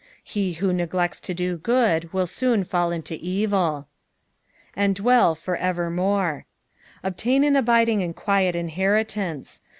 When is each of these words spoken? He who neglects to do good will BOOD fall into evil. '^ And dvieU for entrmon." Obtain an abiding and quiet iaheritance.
He 0.23 0.53
who 0.53 0.73
neglects 0.73 1.19
to 1.19 1.33
do 1.35 1.57
good 1.57 2.11
will 2.11 2.25
BOOD 2.25 2.65
fall 2.67 2.91
into 2.91 3.13
evil. 3.21 3.87
'^ 4.39 4.43
And 4.75 4.95
dvieU 4.99 5.37
for 5.37 5.55
entrmon." 5.55 6.45
Obtain 7.03 7.43
an 7.43 7.55
abiding 7.55 8.01
and 8.01 8.15
quiet 8.15 8.55
iaheritance. 8.55 9.61